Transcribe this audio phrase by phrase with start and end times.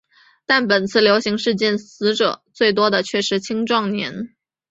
[0.47, 4.33] 但本次流行事件死者最多的却是青壮年。